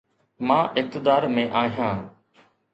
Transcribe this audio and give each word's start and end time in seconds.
مان 0.51 0.63
اقتدار 0.81 1.29
۾ 1.37 1.45
آهيان. 1.63 2.05